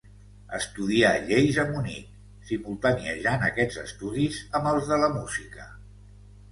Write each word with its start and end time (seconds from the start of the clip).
Estudià 0.59 1.11
lleis 1.27 1.59
a 1.63 1.65
Munic, 1.73 2.09
simultaniejant 2.53 3.47
aquests 3.51 3.81
estudis 3.87 4.43
amb 4.61 4.73
els 4.75 4.93
de 4.95 5.03
la 5.05 5.13
música. 5.21 5.71